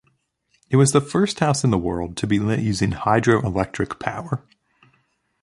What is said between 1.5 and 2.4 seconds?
in the world to be